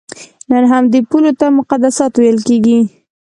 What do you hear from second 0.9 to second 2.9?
پولو ته مقدسات ویل کېږي.